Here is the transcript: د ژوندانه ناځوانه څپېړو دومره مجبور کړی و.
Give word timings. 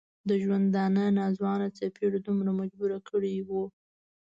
د 0.29 0.29
ژوندانه 0.43 1.03
ناځوانه 1.19 1.67
څپېړو 1.77 2.17
دومره 2.27 2.51
مجبور 2.59 2.91
کړی 3.09 3.35
و. 3.47 3.49